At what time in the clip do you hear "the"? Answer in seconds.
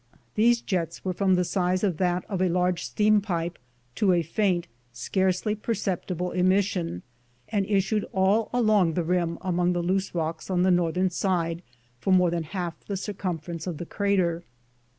1.35-1.43, 8.95-9.03, 9.73-9.83, 10.63-10.71, 12.87-12.97, 13.77-13.85